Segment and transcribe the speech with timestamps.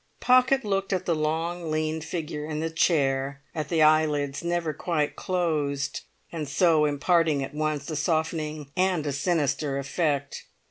[0.19, 5.15] Pocket looked at the long lean figure in the chair, at the eyelids never quite
[5.15, 10.45] closed, and so imparting at once a softening and a sinister effect.